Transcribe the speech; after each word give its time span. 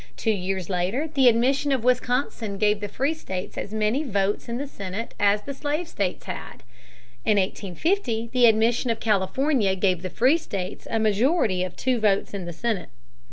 Two 0.17 0.31
years 0.31 0.67
later 0.67 1.07
the 1.13 1.27
admission 1.27 1.71
of 1.71 1.83
Wisconsin 1.83 2.57
gave 2.57 2.79
the 2.79 2.87
free 2.87 3.13
states 3.13 3.55
as 3.55 3.71
many 3.71 4.01
votes 4.03 4.49
in 4.49 4.57
the 4.57 4.65
Senate 4.65 5.13
as 5.19 5.43
the 5.43 5.53
slave 5.53 5.87
states 5.87 6.25
had. 6.25 6.63
In 7.23 7.37
1850 7.37 8.31
the 8.33 8.47
admission 8.47 8.89
of 8.89 8.99
California 8.99 9.75
gave 9.75 10.01
the 10.01 10.09
free 10.09 10.39
states 10.39 10.87
a 10.89 10.97
majority 10.97 11.63
of 11.63 11.75
two 11.75 11.99
votes 11.99 12.33
in 12.33 12.45
the 12.45 12.51
Senate. 12.53 12.89